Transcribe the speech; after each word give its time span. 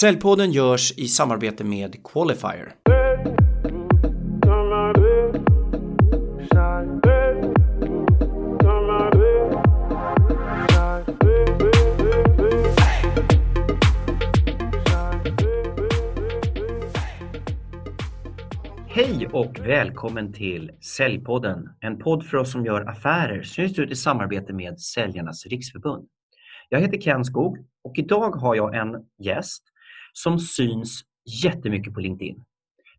Säljpodden 0.00 0.52
görs 0.52 0.92
i 0.98 1.08
samarbete 1.08 1.64
med 1.64 1.96
Qualifier. 2.04 2.74
Hej 18.88 19.28
och 19.32 19.58
välkommen 19.60 20.32
till 20.32 20.70
Säljpodden, 20.80 21.68
en 21.80 21.98
podd 21.98 22.26
för 22.26 22.36
oss 22.36 22.52
som 22.52 22.66
gör 22.66 22.88
affärer 22.88 23.42
som 23.42 23.78
ut 23.78 23.90
i 23.90 23.96
samarbete 23.96 24.52
med 24.52 24.80
Säljarnas 24.80 25.46
Riksförbund. 25.46 26.08
Jag 26.68 26.80
heter 26.80 27.00
Ken 27.00 27.24
Skog 27.24 27.58
och 27.84 27.98
idag 27.98 28.30
har 28.30 28.54
jag 28.54 28.74
en 28.74 29.06
gäst 29.18 29.64
som 30.14 30.38
syns 30.38 31.02
jättemycket 31.42 31.94
på 31.94 32.00
LinkedIn. 32.00 32.44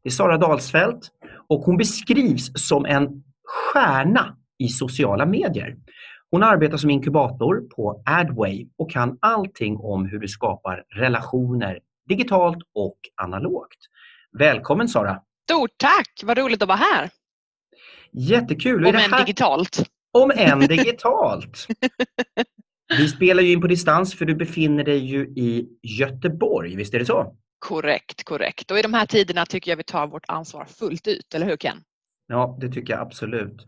Det 0.03 0.09
är 0.09 0.11
Sara 0.11 0.37
Dalsfält 0.37 1.11
och 1.49 1.59
hon 1.59 1.77
beskrivs 1.77 2.51
som 2.55 2.85
en 2.85 3.23
stjärna 3.45 4.37
i 4.57 4.67
sociala 4.67 5.25
medier. 5.25 5.75
Hon 6.31 6.43
arbetar 6.43 6.77
som 6.77 6.89
inkubator 6.89 7.61
på 7.75 8.03
Adway 8.05 8.67
och 8.77 8.91
kan 8.91 9.17
allting 9.21 9.77
om 9.77 10.05
hur 10.05 10.19
du 10.19 10.27
skapar 10.27 10.83
relationer 10.95 11.79
digitalt 12.09 12.57
och 12.75 12.97
analogt. 13.15 13.77
Välkommen 14.39 14.87
Sara! 14.87 15.21
Stort 15.49 15.71
tack! 15.77 16.21
Vad 16.23 16.37
roligt 16.37 16.61
att 16.61 16.67
vara 16.67 16.77
här. 16.77 17.09
Jättekul! 18.11 18.85
Om 18.85 18.95
än 18.95 18.95
här... 18.95 19.19
digitalt. 19.19 19.83
Om 20.11 20.31
än 20.35 20.59
digitalt. 20.59 21.67
Vi 22.97 23.07
spelar 23.07 23.43
ju 23.43 23.51
in 23.51 23.61
på 23.61 23.67
distans 23.67 24.15
för 24.15 24.25
du 24.25 24.35
befinner 24.35 24.83
dig 24.83 24.97
ju 24.97 25.21
i 25.21 25.67
Göteborg, 25.99 26.75
visst 26.75 26.93
är 26.93 26.99
det 26.99 27.05
så? 27.05 27.35
Korrekt, 27.59 28.23
korrekt. 28.23 28.71
Och 28.71 28.79
i 28.79 28.81
de 28.81 28.93
här 28.93 29.05
tiderna 29.05 29.45
tycker 29.45 29.71
jag 29.71 29.77
vi 29.77 29.83
tar 29.83 30.07
vårt 30.07 30.25
ansvar 30.27 30.65
fullt 30.65 31.07
ut, 31.07 31.33
eller 31.35 31.45
hur 31.45 31.57
Ken? 31.57 31.77
Ja, 32.27 32.57
det 32.61 32.69
tycker 32.69 32.93
jag 32.93 33.01
absolut. 33.01 33.67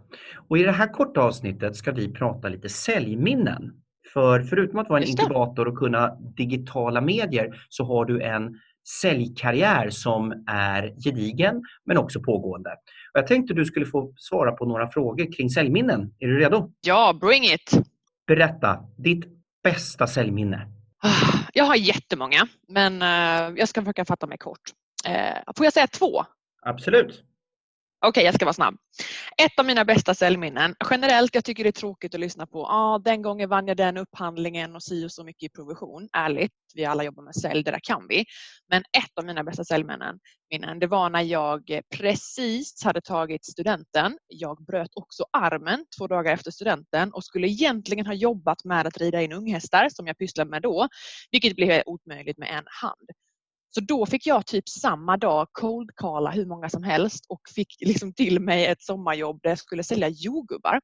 Och 0.50 0.58
i 0.58 0.64
det 0.64 0.72
här 0.72 0.94
korta 0.94 1.22
avsnittet 1.22 1.76
ska 1.76 1.92
vi 1.92 2.14
prata 2.14 2.50
lite 2.50 2.70
säljminnen. 2.70 3.72
För 4.14 4.42
förutom 4.42 4.80
att 4.80 4.90
vara 4.90 5.02
en 5.02 5.08
inkubator 5.08 5.68
och 5.68 5.78
kunna 5.78 6.16
digitala 6.38 7.02
medier 7.02 7.66
så 7.70 7.84
har 7.84 8.06
du 8.06 8.22
en 8.22 8.56
säljkarriär 9.02 9.90
som 9.90 10.44
är 10.48 10.94
gedigen 11.04 11.64
men 11.86 11.98
också 11.98 12.22
pågående. 12.22 12.70
Och 13.14 13.20
jag 13.20 13.28
tänkte 13.28 13.54
du 13.54 13.66
skulle 13.66 13.86
få 13.86 14.14
svara 14.18 14.52
på 14.52 14.66
några 14.66 14.92
frågor 14.92 15.34
kring 15.38 15.50
säljminnen. 15.50 16.14
Är 16.20 16.28
du 16.28 16.40
redo? 16.40 16.72
Ja, 16.82 17.18
bring 17.22 17.44
it! 17.44 17.87
Berätta, 18.28 18.80
ditt 18.98 19.26
bästa 19.64 20.08
säljminne. 20.08 20.68
Jag 21.54 21.66
har 21.66 21.76
jättemånga, 21.76 22.48
men 22.68 23.02
eh, 23.02 23.60
jag 23.60 23.70
ska 23.70 23.82
försöka 23.82 24.06
fatta 24.06 24.28
mig 24.28 24.38
kort. 24.38 24.62
Eh, 25.08 25.54
får 25.58 25.66
jag 25.66 25.74
säga 25.74 25.88
två? 25.88 26.26
Absolut. 26.62 27.24
Okej, 28.00 28.10
okay, 28.10 28.24
jag 28.24 28.36
ska 28.36 28.46
vara 28.46 28.54
snabb. 28.54 28.76
Ett 29.38 29.60
av 29.60 29.66
mina 29.66 29.86
bästa 29.86 30.14
säljminnen. 30.14 30.76
Generellt, 30.90 31.36
jag 31.36 31.46
tycker 31.46 31.64
det 31.64 31.70
är 31.70 31.72
tråkigt 31.72 32.14
att 32.14 32.20
lyssna 32.20 32.48
på 32.48 32.66
ah, 32.66 33.00
den 33.00 33.22
gången 33.22 33.50
vann 33.50 33.68
jag 33.68 33.78
den 33.78 33.98
upphandlingen 33.98 34.76
och 34.76 34.84
si 34.84 35.06
och 35.06 35.12
så 35.12 35.24
mycket 35.24 35.44
i 35.44 35.50
provision. 35.50 36.10
Ärligt, 36.14 36.52
vi 36.76 36.86
alla 36.86 37.04
jobbar 37.04 37.24
med 37.24 37.36
sälj, 37.36 37.64
det 37.64 37.72
där 37.72 37.80
kan 37.84 38.08
vi. 38.10 38.26
Men 38.70 38.82
ett 38.82 39.18
av 39.20 39.26
mina 39.26 39.44
bästa 39.44 39.64
säljminnen 39.64 40.20
det 40.80 40.88
var 40.88 41.10
när 41.10 41.22
jag 41.22 41.82
precis 41.96 42.84
hade 42.84 43.02
tagit 43.02 43.46
studenten. 43.46 44.18
Jag 44.28 44.66
bröt 44.66 44.92
också 44.96 45.26
armen 45.32 45.86
två 45.98 46.08
dagar 46.08 46.34
efter 46.34 46.52
studenten 46.52 47.14
och 47.14 47.24
skulle 47.24 47.48
egentligen 47.48 48.06
ha 48.06 48.14
jobbat 48.14 48.64
med 48.64 48.88
att 48.88 48.98
rida 48.98 49.22
in 49.22 49.32
unghästar 49.32 49.90
som 49.90 50.08
jag 50.08 50.18
pysslade 50.18 50.50
med 50.50 50.62
då, 50.62 50.88
vilket 51.32 51.56
blev 51.56 51.84
omöjligt 51.86 52.38
med 52.38 52.50
en 52.50 52.66
hand. 52.82 53.10
Så 53.70 53.82
då 53.82 54.06
fick 54.06 54.28
jag 54.28 54.46
typ 54.46 54.70
samma 54.70 55.18
dag 55.18 55.48
cold 55.52 55.90
calla 55.96 56.32
hur 56.32 56.46
många 56.46 56.70
som 56.70 56.84
helst 56.84 57.26
och 57.30 57.42
fick 57.56 57.76
liksom 57.80 58.14
till 58.14 58.40
mig 58.40 58.66
ett 58.66 58.82
sommarjobb 58.82 59.40
där 59.44 59.50
jag 59.50 59.60
skulle 59.60 59.84
sälja 59.84 60.08
jordgubbar. 60.08 60.80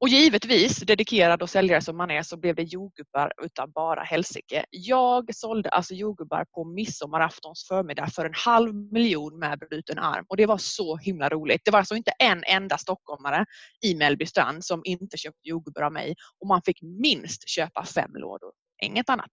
Och 0.00 0.08
givetvis, 0.08 0.76
dedikerad 0.76 1.42
och 1.42 1.50
säljare 1.50 1.80
som 1.80 1.96
man 1.96 2.10
är, 2.10 2.22
så 2.22 2.36
blev 2.36 2.54
det 2.54 2.62
jordgubbar 2.62 3.32
utav 3.42 3.72
bara 3.72 4.02
helsike. 4.02 4.64
Jag 4.70 5.34
sålde 5.34 5.68
alltså 5.68 5.94
jordgubbar 5.94 6.44
på 6.54 6.64
midsommaraftons 6.64 7.66
förmiddag 7.68 8.06
för 8.06 8.24
en 8.24 8.34
halv 8.34 8.74
miljon 8.74 9.38
med 9.38 9.58
bruten 9.58 9.98
arm 9.98 10.24
och 10.28 10.36
det 10.36 10.46
var 10.46 10.58
så 10.58 10.96
himla 10.96 11.28
roligt. 11.28 11.60
Det 11.64 11.70
var 11.70 11.78
alltså 11.78 11.96
inte 11.96 12.10
en 12.18 12.44
enda 12.46 12.78
stockholmare 12.78 13.46
i 13.84 13.94
Mellbystrand 13.94 14.64
som 14.64 14.80
inte 14.84 15.16
köpte 15.16 15.48
jordgubbar 15.48 15.82
av 15.82 15.92
mig 15.92 16.14
och 16.40 16.46
man 16.46 16.62
fick 16.64 16.82
minst 16.82 17.48
köpa 17.48 17.84
fem 17.84 18.10
lådor, 18.14 18.52
inget 18.82 19.08
annat. 19.08 19.30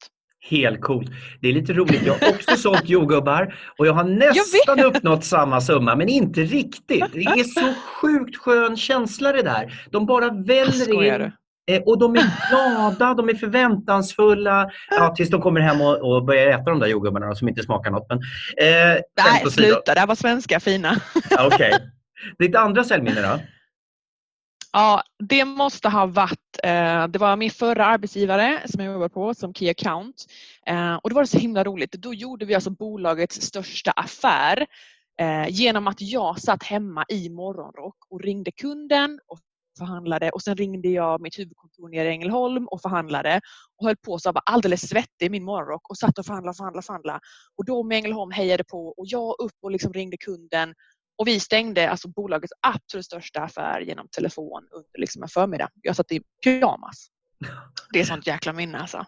Helt 0.50 0.82
coolt. 0.82 1.12
Det 1.42 1.48
är 1.50 1.54
lite 1.54 1.74
roligt. 1.74 2.06
Jag 2.06 2.14
har 2.14 2.30
också 2.30 2.56
sålt 2.56 2.90
jordgubbar 2.90 3.56
och 3.78 3.88
jag 3.88 3.94
har 3.94 4.04
nästan 4.04 4.78
jag 4.78 4.96
uppnått 4.96 5.24
samma 5.24 5.62
summa 5.62 5.96
men 5.96 6.10
inte 6.10 6.42
riktigt. 6.42 7.06
Det 7.14 7.24
är 7.24 7.44
så 7.44 7.74
sjukt 8.02 8.38
skön 8.38 8.78
känsla 8.78 9.32
det 9.32 9.42
där. 9.42 9.88
De 9.92 10.06
bara 10.06 10.30
väller 10.30 11.04
in 11.04 11.32
eh, 11.72 11.82
och 11.86 12.00
de 12.00 12.16
är 12.16 12.24
glada, 12.50 13.14
de 13.14 13.30
är 13.30 13.34
förväntansfulla 13.34 14.70
ja, 14.90 15.14
tills 15.16 15.30
de 15.30 15.42
kommer 15.42 15.60
hem 15.62 15.82
och, 15.82 16.12
och 16.12 16.26
börjar 16.26 16.48
äta 16.48 16.70
de 16.70 16.80
där 16.80 16.88
jordgubbarna 16.88 17.36
som 17.36 17.48
inte 17.48 17.64
smakar 17.64 17.92
något. 17.92 18.10
Men, 18.10 18.18
eh, 18.18 19.00
Nej, 19.18 19.52
sluta. 19.52 19.94
Det 19.94 20.00
här 20.00 20.08
var 20.08 20.16
svenska 20.16 20.60
fina. 20.60 20.96
Okej. 21.40 21.48
Okay. 21.48 21.72
Ditt 22.40 22.56
andra 22.56 22.84
säljminne 22.84 23.22
då? 23.22 23.40
Ja, 24.74 25.04
det 25.20 25.46
måste 25.46 25.90
ha 25.90 26.06
varit, 26.06 26.60
eh, 26.64 27.08
det 27.08 27.20
var 27.20 27.36
min 27.36 27.52
förra 27.52 27.86
arbetsgivare 27.86 28.62
som 28.66 28.84
jag 28.84 28.94
jobbade 28.94 29.14
på 29.14 29.34
som 29.34 29.54
Key 29.54 29.70
Account. 29.70 30.26
Eh, 30.66 30.96
och 30.96 31.10
det 31.10 31.16
var 31.16 31.26
så 31.26 31.38
himla 31.38 31.64
roligt. 31.64 31.92
Då 31.92 32.14
gjorde 32.14 32.46
vi 32.46 32.56
alltså 32.56 32.70
bolagets 32.70 33.42
största 33.42 33.92
affär 33.92 34.66
eh, 35.20 35.48
genom 35.50 35.88
att 35.88 36.02
jag 36.02 36.40
satt 36.40 36.64
hemma 36.64 37.06
i 37.10 37.30
morgonrock 37.30 37.96
och 38.10 38.22
ringde 38.22 38.52
kunden 38.52 39.20
och 39.28 39.40
förhandlade 39.78 40.30
och 40.30 40.42
sen 40.42 40.58
ringde 40.58 40.90
jag 40.90 41.22
mitt 41.22 41.40
huvudkontor 41.40 41.90
nere 41.90 42.08
i 42.08 42.12
Ängelholm 42.12 42.68
och 42.68 42.82
förhandlade 42.82 43.42
och 43.78 43.88
höll 43.88 43.96
på 43.96 44.20
så 44.20 44.28
jag 44.28 44.34
var 44.34 44.44
alldeles 44.46 44.90
svettig 44.90 45.26
i 45.26 45.30
min 45.30 45.44
morgonrock 45.44 45.90
och 45.90 45.98
satt 45.98 46.20
och 46.20 46.26
förhandlade, 46.26 46.58
förhandlade, 46.58 46.86
förhandlade. 46.86 47.20
Och 47.58 47.66
de 47.66 47.92
i 47.92 47.96
Ängelholm 47.96 48.32
hejade 48.32 48.64
på 48.64 48.88
och 48.88 49.06
jag 49.08 49.36
upp 49.40 49.58
och 49.62 49.72
liksom 49.72 49.94
ringde 49.94 50.18
kunden 50.18 50.74
och 51.22 51.28
vi 51.28 51.40
stängde 51.40 51.90
alltså 51.90 52.08
bolagets 52.08 52.54
absolut 52.62 53.06
största 53.06 53.42
affär 53.42 53.82
genom 53.82 54.08
telefon 54.08 54.68
under 54.72 55.00
liksom 55.00 55.24
en 55.24 55.30
förmiddag. 55.30 55.70
Jag 55.82 55.96
satt 55.96 56.12
i 56.12 56.22
pyjamas. 56.44 57.08
Det 57.94 58.00
är 58.00 58.04
sånt 58.04 58.28
jäkla 58.28 58.54
minne 58.54 58.80
alltså. 58.80 59.06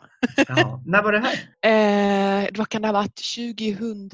Ja. 0.48 0.84
När 0.86 1.04
var 1.04 1.12
det 1.12 1.20
här? 1.20 1.40
Eh, 2.44 2.50
vad 2.58 2.70
kan 2.70 2.82
det 2.82 2.88
ha 2.88 2.94
varit? 2.94 3.22
2000, 3.36 4.10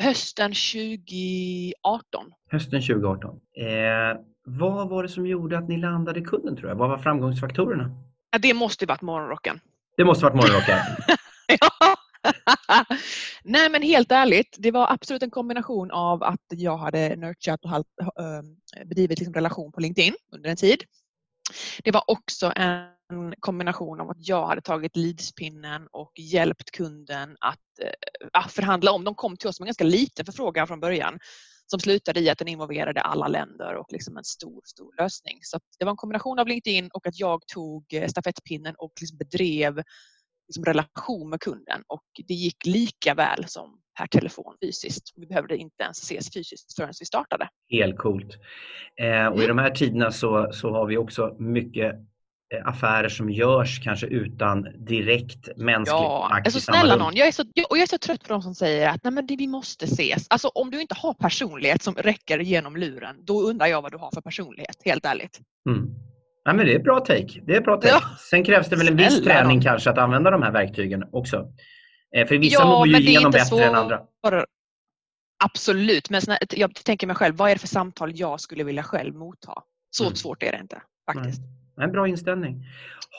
hösten 0.00 0.52
2018. 0.52 2.32
Hösten 2.50 2.80
2018. 2.80 3.30
Eh, 3.30 4.20
vad 4.44 4.88
var 4.88 5.02
det 5.02 5.08
som 5.08 5.26
gjorde 5.26 5.58
att 5.58 5.68
ni 5.68 5.76
landade 5.76 6.20
kunden 6.20 6.56
tror 6.56 6.68
jag? 6.68 6.76
Vad 6.76 6.88
var 6.88 6.98
framgångsfaktorerna? 6.98 7.90
Ja, 8.30 8.38
det 8.38 8.54
måste 8.54 8.86
varit 8.86 9.02
morgonrocken. 9.02 9.60
Det 9.96 10.04
måste 10.04 10.24
varit 10.24 10.36
morgonrocken? 10.36 10.78
Nej 13.48 13.70
men 13.70 13.82
helt 13.82 14.12
ärligt, 14.12 14.56
det 14.58 14.70
var 14.70 14.92
absolut 14.92 15.22
en 15.22 15.30
kombination 15.30 15.90
av 15.90 16.22
att 16.22 16.40
jag 16.48 16.76
hade 16.76 17.16
nurturat 17.16 17.60
och 17.64 17.70
ehm, 18.24 18.56
bedrivit 18.84 19.18
liksom 19.18 19.34
relation 19.34 19.72
på 19.72 19.80
LinkedIn 19.80 20.14
under 20.32 20.50
en 20.50 20.56
tid. 20.56 20.84
Det 21.84 21.90
var 21.90 22.04
också 22.06 22.52
en 22.56 23.34
kombination 23.40 24.00
av 24.00 24.10
att 24.10 24.28
jag 24.28 24.46
hade 24.46 24.60
tagit 24.60 24.96
leadspinnen 24.96 25.88
och 25.92 26.12
hjälpt 26.18 26.70
kunden 26.70 27.36
att 27.40 27.58
äh, 28.34 28.48
förhandla 28.48 28.92
om. 28.92 29.04
De 29.04 29.14
kom 29.14 29.36
till 29.36 29.48
oss 29.48 29.60
med 29.60 29.64
en 29.64 29.68
ganska 29.68 29.84
liten 29.84 30.24
förfrågan 30.26 30.66
från 30.66 30.80
början 30.80 31.18
som 31.66 31.80
slutade 31.80 32.20
i 32.20 32.30
att 32.30 32.38
den 32.38 32.48
involverade 32.48 33.00
alla 33.00 33.28
länder 33.28 33.74
och 33.74 33.92
liksom 33.92 34.16
en 34.16 34.24
stor, 34.24 34.62
stor 34.64 34.94
lösning. 34.98 35.38
Så 35.42 35.58
det 35.78 35.84
var 35.84 35.90
en 35.90 35.96
kombination 35.96 36.38
av 36.38 36.48
LinkedIn 36.48 36.88
och 36.92 37.06
att 37.06 37.18
jag 37.18 37.46
tog 37.46 37.94
eh, 37.94 38.08
stafettpinnen 38.08 38.74
och 38.78 38.92
liksom 39.00 39.18
bedrev 39.18 39.82
liksom 40.48 40.64
relation 40.64 41.30
med 41.30 41.40
kunden 41.40 41.82
och 41.86 42.04
det 42.28 42.34
gick 42.34 42.66
lika 42.66 43.14
väl 43.14 43.44
som 43.46 43.78
per 43.98 44.06
telefon 44.06 44.54
fysiskt. 44.62 45.12
Vi 45.16 45.26
behövde 45.26 45.56
inte 45.56 45.82
ens 45.82 46.02
ses 46.02 46.32
fysiskt 46.32 46.76
förrän 46.76 46.92
vi 47.00 47.06
startade. 47.06 47.48
Helt 47.70 47.98
coolt. 47.98 48.38
Eh, 49.00 49.26
och 49.26 49.40
I 49.40 49.44
mm. 49.44 49.56
de 49.56 49.58
här 49.58 49.70
tiderna 49.70 50.12
så, 50.12 50.48
så 50.52 50.70
har 50.70 50.86
vi 50.86 50.96
också 50.96 51.36
mycket 51.38 51.94
eh, 52.54 52.68
affärer 52.68 53.08
som 53.08 53.30
görs 53.30 53.80
kanske 53.84 54.06
utan 54.06 54.62
direkt 54.62 55.56
mänsklig 55.56 55.94
ja, 55.94 56.40
alltså 56.44 56.60
snälla 56.60 56.96
någon. 56.96 57.16
Jag 57.16 57.28
är, 57.28 57.32
så, 57.32 57.42
och 57.42 57.76
jag 57.76 57.82
är 57.82 57.86
så 57.86 57.98
trött 57.98 58.22
på 58.22 58.32
de 58.32 58.42
som 58.42 58.54
säger 58.54 58.88
att 58.88 59.04
Nej, 59.04 59.12
men 59.12 59.26
det, 59.26 59.36
vi 59.36 59.46
måste 59.46 59.84
ses. 59.84 60.26
Alltså 60.30 60.48
om 60.48 60.70
du 60.70 60.80
inte 60.80 60.94
har 60.94 61.14
personlighet 61.14 61.82
som 61.82 61.94
räcker 61.94 62.38
genom 62.38 62.76
luren, 62.76 63.16
då 63.24 63.42
undrar 63.42 63.66
jag 63.66 63.82
vad 63.82 63.92
du 63.92 63.98
har 63.98 64.10
för 64.14 64.20
personlighet, 64.20 64.76
helt 64.84 65.04
ärligt. 65.04 65.40
Mm. 65.68 65.94
Ja, 66.44 66.52
men 66.52 66.66
det 66.66 66.74
är 66.74 66.78
bra 66.78 67.00
take. 67.00 67.40
Det 67.46 67.56
är 67.56 67.60
bra 67.60 67.76
take. 67.76 68.04
Sen 68.30 68.44
krävs 68.44 68.68
det 68.68 68.76
väl 68.76 68.88
en 68.88 68.96
viss 68.96 69.16
Snälla 69.16 69.24
träning 69.24 69.60
då. 69.60 69.64
kanske 69.64 69.90
att 69.90 69.98
använda 69.98 70.30
de 70.30 70.42
här 70.42 70.52
verktygen 70.52 71.04
också. 71.12 71.52
Eh, 72.16 72.26
för 72.26 72.38
vissa 72.38 72.62
ja, 72.62 72.66
mår 72.66 72.86
ju 72.86 72.96
igenom 72.96 73.32
bättre 73.32 73.44
svår... 73.44 73.60
än 73.60 73.74
andra. 73.74 74.00
Absolut, 75.44 76.10
men 76.10 76.20
jag 76.50 76.74
tänker 76.74 77.06
mig 77.06 77.16
själv, 77.16 77.36
vad 77.36 77.50
är 77.50 77.54
det 77.54 77.58
för 77.58 77.68
samtal 77.68 78.12
jag 78.14 78.40
skulle 78.40 78.64
vilja 78.64 78.82
själv 78.82 79.14
motta? 79.14 79.62
Så 79.90 80.04
mm. 80.04 80.16
svårt 80.16 80.42
är 80.42 80.52
det 80.52 80.58
inte 80.58 80.82
faktiskt. 81.12 81.40
Nej. 81.76 81.84
En 81.84 81.92
bra 81.92 82.08
inställning. 82.08 82.64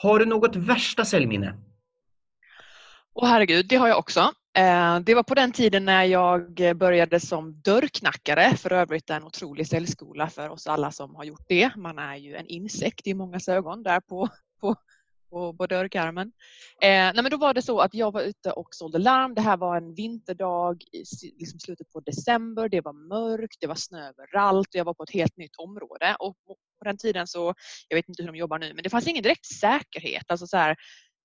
Har 0.02 0.18
du 0.18 0.26
något 0.26 0.56
värsta 0.56 1.04
säljminne? 1.04 1.54
Åh 3.14 3.28
herregud, 3.28 3.66
det 3.68 3.76
har 3.76 3.88
jag 3.88 3.98
också. 3.98 4.20
Eh, 4.56 5.00
det 5.00 5.14
var 5.14 5.22
på 5.22 5.34
den 5.34 5.52
tiden 5.52 5.84
när 5.84 6.04
jag 6.04 6.76
började 6.76 7.20
som 7.20 7.60
dörrknackare, 7.60 8.56
för 8.56 8.72
övrigt 8.72 9.10
en 9.10 9.24
otrolig 9.24 9.66
säljskola 9.66 10.28
för 10.28 10.48
oss 10.48 10.66
alla 10.66 10.92
som 10.92 11.14
har 11.14 11.24
gjort 11.24 11.44
det. 11.48 11.76
Man 11.76 11.98
är 11.98 12.16
ju 12.16 12.36
en 12.36 12.46
insekt 12.46 13.06
i 13.06 13.14
många 13.14 13.40
ögon 13.48 13.82
där 13.82 14.00
på, 14.00 14.28
på, 14.60 14.76
på, 15.30 15.54
på 15.54 15.66
dörrkarmen. 15.66 16.32
Eh, 16.82 16.88
nej 16.88 17.22
men 17.22 17.30
då 17.30 17.36
var 17.36 17.54
det 17.54 17.62
så 17.62 17.80
att 17.80 17.94
jag 17.94 18.12
var 18.12 18.22
ute 18.22 18.52
och 18.52 18.68
sålde 18.70 18.98
larm. 18.98 19.34
Det 19.34 19.40
här 19.40 19.56
var 19.56 19.76
en 19.76 19.94
vinterdag 19.94 20.82
i 20.92 21.04
liksom 21.38 21.60
slutet 21.60 21.92
på 21.92 22.00
december. 22.00 22.68
Det 22.68 22.80
var 22.80 22.92
mörkt, 22.92 23.56
det 23.60 23.66
var 23.66 23.74
snö 23.74 24.08
överallt 24.08 24.68
och 24.68 24.74
jag 24.74 24.84
var 24.84 24.94
på 24.94 25.02
ett 25.02 25.12
helt 25.12 25.36
nytt 25.36 25.56
område. 25.56 26.16
Och 26.18 26.36
på 26.78 26.84
den 26.84 26.98
tiden 26.98 27.26
så, 27.26 27.54
jag 27.88 27.96
vet 27.96 28.08
inte 28.08 28.22
hur 28.22 28.32
de 28.32 28.38
jobbar 28.38 28.58
nu, 28.58 28.74
men 28.74 28.82
det 28.82 28.90
fanns 28.90 29.06
ingen 29.06 29.22
direkt 29.22 29.46
säkerhet. 29.46 30.24
Alltså 30.28 30.46
så 30.46 30.56
här, 30.56 30.76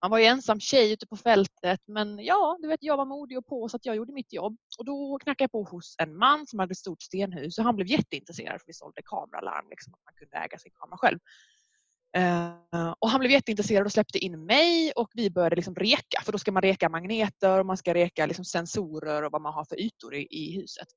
man 0.02 0.12
var 0.12 0.20
ju 0.20 0.26
ensam 0.26 0.60
tjej 0.60 0.94
ute 0.94 1.08
på 1.08 1.18
fältet 1.18 1.80
men 1.88 2.20
ja, 2.20 2.58
du 2.62 2.68
vet 2.68 2.84
jag 2.84 2.98
var 2.98 3.06
modig 3.06 3.38
och 3.38 3.46
på 3.46 3.70
så 3.70 3.78
att 3.78 3.86
jag 3.86 3.96
gjorde 3.96 4.14
mitt 4.14 4.34
jobb. 4.34 4.58
Och 4.80 4.86
då 4.86 5.20
knackade 5.24 5.44
jag 5.44 5.52
på 5.52 5.64
hos 5.64 5.96
en 5.98 6.18
man 6.18 6.48
som 6.48 6.60
hade 6.60 6.72
ett 6.72 6.78
stort 6.78 7.02
stenhus 7.02 7.58
och 7.58 7.64
han 7.64 7.76
blev 7.76 7.88
jätteintresserad 7.88 8.62
för 8.62 8.68
vi 8.68 8.74
sålde 8.74 9.02
kameralarm, 9.06 9.70
liksom, 9.70 9.94
att 9.94 10.00
man 10.06 10.14
kunde 10.14 10.46
äga 10.46 10.58
sin 10.58 10.72
kamera 10.80 10.98
själv. 10.98 11.20
Uh, 12.18 12.94
och 13.00 13.10
han 13.10 13.20
blev 13.20 13.32
jätteintresserad 13.32 13.86
och 13.86 13.92
släppte 13.92 14.18
in 14.18 14.46
mig 14.46 14.92
och 14.96 15.10
vi 15.14 15.30
började 15.30 15.56
liksom 15.56 15.76
reka 15.76 16.22
för 16.26 16.32
då 16.32 16.38
ska 16.38 16.52
man 16.52 16.62
reka 16.62 16.90
magneter 16.90 17.60
och 17.60 17.66
man 17.66 17.78
ska 17.78 17.94
reka 17.94 18.26
liksom 18.26 18.46
sensorer 18.46 19.24
och 19.24 19.32
vad 19.32 19.42
man 19.42 19.54
har 19.54 19.66
för 19.66 19.80
ytor 19.80 20.16
i, 20.16 20.28
i 20.30 20.56
huset. 20.56 20.88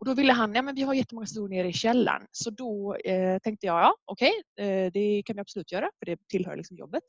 Och 0.00 0.06
då 0.06 0.14
ville 0.14 0.32
han, 0.32 0.54
ja 0.54 0.62
men 0.62 0.74
vi 0.74 0.82
har 0.82 0.94
jättemånga 0.94 1.26
sensorer 1.26 1.48
nere 1.48 1.68
i 1.68 1.72
källaren. 1.72 2.26
Så 2.30 2.50
då 2.50 2.94
eh, 2.94 3.38
tänkte 3.38 3.66
jag, 3.66 3.80
ja 3.80 3.94
okej, 4.04 4.32
okay, 4.56 4.66
eh, 4.66 4.92
det 4.92 5.22
kan 5.26 5.36
vi 5.36 5.40
absolut 5.40 5.72
göra 5.72 5.90
för 5.98 6.06
det 6.06 6.18
tillhör 6.28 6.56
liksom 6.56 6.76
jobbet. 6.76 7.02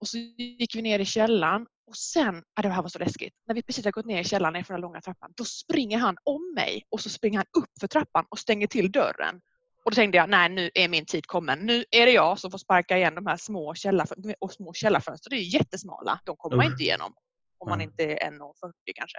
Och 0.00 0.08
så 0.08 0.18
gick 0.18 0.76
vi 0.76 0.82
ner 0.82 0.98
i 0.98 1.04
källaren 1.04 1.66
och 1.86 1.96
sen, 1.96 2.42
ja, 2.56 2.62
det 2.62 2.68
här 2.68 2.82
var 2.82 2.88
så 2.88 2.98
läskigt, 2.98 3.34
när 3.46 3.54
vi 3.54 3.62
precis 3.62 3.84
har 3.84 3.92
gått 3.92 4.06
ner 4.06 4.20
i 4.20 4.24
källaren 4.24 4.52
nerför 4.52 4.74
den 4.74 4.80
långa 4.80 5.00
trappan, 5.00 5.32
då 5.36 5.44
springer 5.44 5.98
han 5.98 6.16
om 6.24 6.52
mig 6.54 6.82
och 6.90 7.00
så 7.00 7.10
springer 7.10 7.38
han 7.38 7.46
upp 7.58 7.70
för 7.80 7.86
trappan 7.86 8.24
och 8.28 8.38
stänger 8.38 8.66
till 8.66 8.92
dörren. 8.92 9.40
Och 9.84 9.90
då 9.90 9.94
tänkte 9.94 10.16
jag, 10.16 10.30
nej 10.30 10.48
nu 10.48 10.70
är 10.74 10.88
min 10.88 11.06
tid 11.06 11.26
kommen. 11.26 11.58
Nu 11.58 11.84
är 11.90 12.06
det 12.06 12.12
jag 12.12 12.38
som 12.38 12.50
får 12.50 12.58
sparka 12.58 12.96
igen 12.96 13.14
de 13.14 13.26
här 13.26 13.36
små, 13.36 13.74
källarfönstren. 13.74 14.34
och 14.38 14.52
små 14.52 14.72
källarfönster. 14.72 15.30
Det 15.30 15.36
är 15.36 15.54
jättesmala. 15.54 16.20
De 16.24 16.36
kommer 16.36 16.56
man 16.56 16.66
inte 16.66 16.82
igenom 16.82 17.14
om 17.62 17.68
man 17.68 17.80
inte 17.80 18.04
är 18.04 18.30
1,40 18.30 18.72
kanske. 18.94 19.18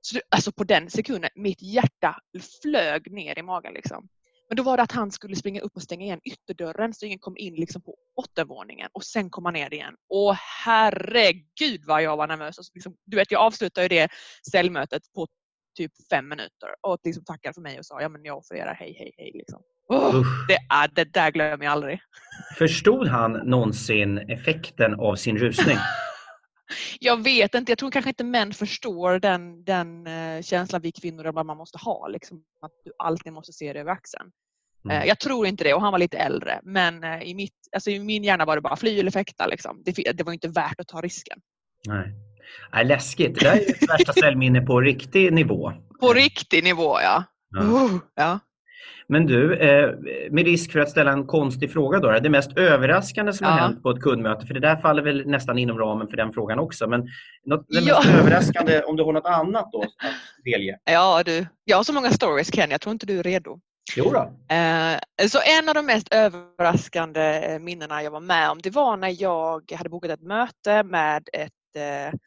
Så 0.00 0.20
alltså 0.28 0.52
på 0.52 0.64
den 0.64 0.90
sekunden, 0.90 1.30
mitt 1.34 1.62
hjärta 1.62 2.16
flög 2.62 3.12
ner 3.12 3.38
i 3.38 3.42
magen. 3.42 3.74
Liksom. 3.74 4.08
Men 4.48 4.56
då 4.56 4.62
var 4.62 4.76
det 4.76 4.82
att 4.82 4.92
han 4.92 5.10
skulle 5.12 5.36
springa 5.36 5.60
upp 5.60 5.76
och 5.76 5.82
stänga 5.82 6.04
igen 6.04 6.20
ytterdörren 6.24 6.94
så 6.94 7.06
ingen 7.06 7.18
kom 7.18 7.36
in 7.36 7.54
liksom 7.54 7.82
på 7.82 7.96
bottenvåningen 8.16 8.88
och 8.92 9.04
sen 9.04 9.30
komma 9.30 9.50
ner 9.50 9.74
igen. 9.74 9.94
Åh 10.08 10.36
herregud 10.64 11.84
vad 11.86 12.02
jag 12.02 12.16
var 12.16 12.26
nervös. 12.26 12.58
Alltså, 12.58 12.70
liksom, 12.74 12.96
du 13.04 13.16
vet, 13.16 13.30
jag 13.30 13.40
avslutade 13.40 13.84
ju 13.84 13.88
det 13.88 14.08
ställmötet 14.48 15.02
på 15.14 15.28
typ 15.76 15.92
fem 16.10 16.28
minuter 16.28 16.68
och 16.80 16.98
liksom 17.04 17.24
tackade 17.24 17.54
för 17.54 17.60
mig 17.60 17.78
och 17.78 17.86
sa 17.86 18.00
ja 18.00 18.08
men 18.08 18.24
jag 18.24 18.38
offererar 18.38 18.74
hej 18.74 18.96
hej 18.98 19.14
hej. 19.18 19.30
Liksom. 19.34 19.62
Oh, 19.88 20.24
det, 20.48 20.58
är, 20.74 20.88
det 20.94 21.12
där 21.12 21.30
glömmer 21.30 21.64
jag 21.64 21.72
aldrig. 21.72 22.00
Förstod 22.58 23.08
han 23.08 23.32
någonsin 23.32 24.18
effekten 24.18 24.94
av 24.94 25.16
sin 25.16 25.38
rusning? 25.38 25.76
jag 27.00 27.24
vet 27.24 27.54
inte, 27.54 27.72
jag 27.72 27.78
tror 27.78 27.90
kanske 27.90 28.10
inte 28.10 28.24
män 28.24 28.52
förstår 28.52 29.18
den, 29.18 29.64
den 29.64 30.06
uh, 30.06 30.42
känslan 30.42 30.82
vi 30.82 30.92
kvinnor 30.92 31.32
man 31.32 31.56
måste 31.56 31.78
ha. 31.78 32.08
Liksom, 32.08 32.42
att 32.60 32.72
du 32.84 32.92
alltid 32.98 33.32
måste 33.32 33.52
se 33.52 33.72
det 33.72 33.80
över 33.80 33.92
axeln. 33.92 34.30
Mm. 34.84 34.96
Uh, 34.96 35.08
jag 35.08 35.20
tror 35.20 35.46
inte 35.46 35.64
det 35.64 35.74
och 35.74 35.82
han 35.82 35.92
var 35.92 35.98
lite 35.98 36.18
äldre 36.18 36.60
men 36.62 37.04
uh, 37.04 37.22
i, 37.22 37.34
mitt, 37.34 37.54
alltså, 37.72 37.90
i 37.90 38.00
min 38.00 38.24
hjärna 38.24 38.44
var 38.44 38.56
det 38.56 38.62
bara 38.62 38.76
fly 38.76 39.00
eller 39.00 39.10
fäkta. 39.10 39.46
Liksom. 39.46 39.82
Det, 39.84 40.12
det 40.12 40.24
var 40.24 40.32
inte 40.32 40.48
värt 40.48 40.80
att 40.80 40.88
ta 40.88 41.00
risken. 41.00 41.38
Nej. 41.88 42.25
Nej, 42.72 42.84
läskigt. 42.84 43.38
Det 43.38 43.44
där 43.44 43.56
är 43.56 43.70
ett 43.70 43.90
värsta 43.90 44.12
ställminne 44.12 44.60
på 44.60 44.80
riktig 44.80 45.32
nivå. 45.32 45.72
På 46.00 46.12
riktig 46.12 46.64
nivå, 46.64 47.00
ja. 47.00 47.24
ja. 47.50 47.62
Uh, 47.62 47.98
ja. 48.14 48.38
Men 49.08 49.26
du, 49.26 49.56
eh, 49.56 49.90
med 50.30 50.44
risk 50.44 50.72
för 50.72 50.80
att 50.80 50.90
ställa 50.90 51.12
en 51.12 51.26
konstig 51.26 51.72
fråga 51.72 51.98
då. 51.98 52.20
Det 52.20 52.30
mest 52.30 52.58
överraskande 52.58 53.32
som 53.32 53.46
ja. 53.46 53.50
har 53.50 53.58
hänt 53.58 53.82
på 53.82 53.90
ett 53.90 54.02
kundmöte, 54.02 54.46
för 54.46 54.54
det 54.54 54.60
där 54.60 54.76
faller 54.76 55.02
väl 55.02 55.26
nästan 55.26 55.58
inom 55.58 55.78
ramen 55.78 56.08
för 56.08 56.16
den 56.16 56.32
frågan 56.32 56.58
också. 56.58 56.86
Men 56.86 57.08
något, 57.44 57.66
det 57.68 57.80
ja. 57.80 57.96
mest 57.96 58.08
överraskande, 58.14 58.82
om 58.82 58.96
du 58.96 59.02
har 59.02 59.12
något 59.12 59.26
annat 59.26 59.68
då 59.72 59.82
att 59.82 60.44
delge? 60.44 60.78
Ja, 60.84 61.22
du. 61.22 61.46
Jag 61.64 61.76
har 61.76 61.84
så 61.84 61.92
många 61.92 62.10
stories 62.10 62.50
Ken, 62.54 62.70
jag 62.70 62.80
tror 62.80 62.92
inte 62.92 63.06
du 63.06 63.18
är 63.18 63.22
redo. 63.22 63.60
Jo 63.96 64.10
då. 64.10 64.54
Eh, 64.54 65.28
så 65.28 65.38
en 65.60 65.68
av 65.68 65.74
de 65.74 65.86
mest 65.86 66.14
överraskande 66.14 67.58
minnena 67.60 68.02
jag 68.02 68.10
var 68.10 68.20
med 68.20 68.50
om, 68.50 68.58
det 68.62 68.70
var 68.70 68.96
när 68.96 69.22
jag 69.22 69.72
hade 69.72 69.90
bokat 69.90 70.10
ett 70.10 70.22
möte 70.22 70.82
med 70.82 71.28
ett 71.32 71.76
eh, 71.76 72.18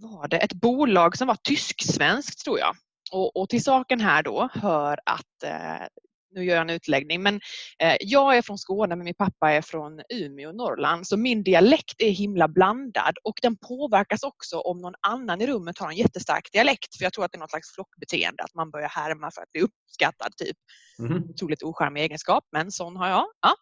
var 0.00 0.28
det 0.28 0.36
ett 0.36 0.52
bolag 0.52 1.16
som 1.16 1.28
var 1.28 1.36
tysk-svenskt 1.42 2.44
tror 2.44 2.58
jag. 2.58 2.76
Och, 3.12 3.36
och, 3.36 3.48
till 3.48 3.64
saken 3.64 4.00
här 4.00 4.22
då 4.22 4.48
hör 4.52 4.98
att 5.06 5.42
eh, 5.44 5.86
nu 6.34 6.44
gör 6.44 6.54
jag 6.54 6.62
en 6.62 6.70
utläggning, 6.70 7.22
men 7.22 7.40
eh, 7.78 7.96
jag 8.00 8.36
är 8.36 8.42
från 8.42 8.58
Skåne 8.58 8.96
men 8.96 9.04
min 9.04 9.14
pappa 9.14 9.52
är 9.52 9.62
från 9.62 10.00
Umeå, 10.14 10.52
Norrland, 10.52 11.06
så 11.06 11.16
min 11.16 11.42
dialekt 11.42 11.94
är 11.98 12.10
himla 12.10 12.48
blandad 12.48 13.14
och 13.24 13.34
den 13.42 13.56
påverkas 13.56 14.22
också 14.22 14.60
om 14.60 14.80
någon 14.80 14.94
annan 15.00 15.40
i 15.40 15.46
rummet 15.46 15.78
har 15.78 15.90
en 15.90 15.96
jättestark 15.96 16.52
dialekt, 16.52 16.96
för 16.96 17.04
jag 17.04 17.12
tror 17.12 17.24
att 17.24 17.32
det 17.32 17.36
är 17.36 17.40
något 17.40 17.50
slags 17.50 17.74
flockbeteende, 17.74 18.42
att 18.42 18.54
man 18.54 18.70
börjar 18.70 18.88
härma 18.88 19.30
för 19.30 19.42
att 19.42 19.52
bli 19.52 19.60
uppskattad. 19.60 20.32
Typ. 20.36 20.56
Mm. 20.98 21.22
Otroligt 21.30 21.62
ocharmig 21.62 22.02
egenskap, 22.02 22.44
men 22.52 22.72
sån 22.72 22.96
har 22.96 23.08
jag. 23.08 23.26
Ja. 23.40 23.54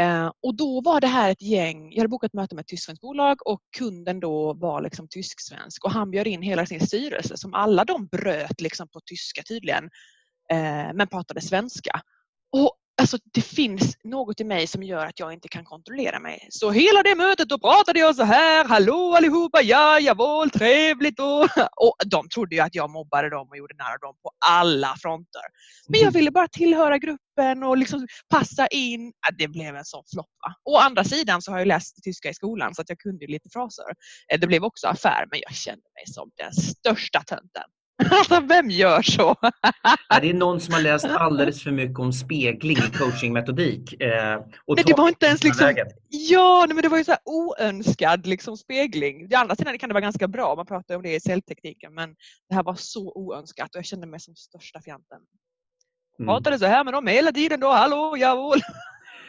Eh, 0.00 0.32
och 0.42 0.54
då 0.54 0.80
var 0.80 1.00
det 1.00 1.06
här 1.06 1.30
ett 1.30 1.42
gäng, 1.42 1.92
jag 1.92 1.98
hade 1.98 2.08
bokat 2.08 2.32
möte 2.32 2.54
med 2.54 2.62
ett 2.62 2.68
tysksvenskt 2.68 3.02
bolag 3.02 3.46
och 3.46 3.60
kunden 3.78 4.20
då 4.20 4.52
var 4.52 4.82
liksom 4.82 5.08
tysk-svensk 5.08 5.84
och 5.84 5.90
han 5.90 6.10
bjöd 6.10 6.26
in 6.26 6.42
hela 6.42 6.66
sin 6.66 6.86
styrelse 6.86 7.36
som 7.36 7.54
alla 7.54 7.84
de 7.84 8.06
bröt 8.06 8.60
liksom 8.60 8.88
på 8.88 9.00
tyska 9.00 9.42
tydligen 9.42 9.84
eh, 10.50 10.92
men 10.94 11.08
pratade 11.08 11.40
svenska. 11.40 12.00
Och 12.52 12.76
Alltså 12.96 13.18
det 13.32 13.40
finns 13.40 13.96
något 14.04 14.40
i 14.40 14.44
mig 14.44 14.66
som 14.66 14.82
gör 14.82 15.06
att 15.06 15.20
jag 15.20 15.32
inte 15.32 15.48
kan 15.48 15.64
kontrollera 15.64 16.20
mig. 16.20 16.46
Så 16.50 16.70
hela 16.70 17.02
det 17.02 17.14
mötet 17.14 17.48
då 17.48 17.58
pratade 17.58 17.98
jag 17.98 18.16
så 18.16 18.22
här, 18.22 18.64
hallå 18.64 19.14
allihopa, 19.16 19.62
ja, 19.62 20.00
jawohl, 20.00 20.50
trevligt 20.50 21.20
och, 21.20 21.42
och 21.76 21.96
de 22.06 22.28
trodde 22.28 22.54
ju 22.54 22.60
att 22.60 22.74
jag 22.74 22.90
mobbade 22.90 23.30
dem 23.30 23.48
och 23.50 23.56
gjorde 23.56 23.74
nära 23.74 23.98
dem 23.98 24.14
på 24.22 24.30
alla 24.46 24.96
fronter. 25.02 25.42
Men 25.88 26.00
jag 26.00 26.08
mm. 26.08 26.12
ville 26.12 26.30
bara 26.30 26.48
tillhöra 26.48 26.98
gruppen 26.98 27.62
och 27.62 27.78
liksom 27.78 28.06
passa 28.28 28.66
in. 28.66 29.12
Det 29.38 29.48
blev 29.48 29.76
en 29.76 29.84
sån 29.84 30.04
flopp. 30.12 30.26
Å 30.64 30.76
andra 30.76 31.04
sidan 31.04 31.42
så 31.42 31.52
har 31.52 31.58
jag 31.58 31.68
läst 31.68 32.04
tyska 32.04 32.30
i 32.30 32.34
skolan 32.34 32.74
så 32.74 32.82
att 32.82 32.88
jag 32.88 32.98
kunde 32.98 33.26
lite 33.26 33.48
fraser. 33.52 33.84
Eh, 34.32 34.40
det 34.40 34.46
blev 34.46 34.64
också 34.64 34.86
affär 34.86 35.24
men 35.30 35.40
jag 35.42 35.54
kände 35.54 35.88
mig 35.94 36.14
som 36.14 36.30
den 36.36 36.52
största 36.52 37.22
tönten. 37.22 37.64
Alltså 38.10 38.40
vem 38.40 38.70
gör 38.70 39.02
så? 39.02 39.36
det 40.20 40.30
är 40.30 40.34
någon 40.34 40.60
som 40.60 40.74
har 40.74 40.80
läst 40.80 41.04
alldeles 41.04 41.62
för 41.62 41.70
mycket 41.70 41.98
om 41.98 42.12
spegling 42.12 42.76
i 42.76 42.98
coachingmetodik. 42.98 44.00
Eh, 44.00 44.36
och 44.64 44.76
nej, 44.76 44.84
det 44.86 44.94
var 44.96 45.08
inte 45.08 45.26
ens 45.26 45.44
liksom, 45.44 45.74
ja, 46.08 46.66
men 46.68 46.82
det 46.82 46.88
var 46.88 46.98
ju 46.98 47.04
så 47.04 47.10
här 47.10 47.20
oönskad 47.24 48.26
liksom, 48.26 48.56
spegling. 48.56 49.28
Å 49.32 49.36
andra 49.36 49.56
sidan 49.56 49.78
kan 49.78 49.88
det 49.88 49.92
vara 49.92 50.00
ganska 50.00 50.28
bra, 50.28 50.56
man 50.56 50.66
pratar 50.66 50.96
om 50.96 51.02
det 51.02 51.14
i 51.14 51.20
celltekniken, 51.20 51.94
men 51.94 52.14
det 52.48 52.54
här 52.54 52.62
var 52.62 52.74
så 52.74 53.12
oönskat 53.14 53.74
och 53.74 53.78
jag 53.78 53.84
kände 53.84 54.06
mig 54.06 54.20
som 54.20 54.34
största 54.36 54.80
fjanten. 54.80 55.18
Mm. 56.18 56.28
Pratade 56.28 56.58
så 56.58 56.66
här 56.66 56.84
med 56.84 56.94
dem 56.94 57.06
hela 57.06 57.32
tiden 57.32 57.60
då, 57.60 57.70
hallå, 57.70 58.16
jawohl. 58.18 58.58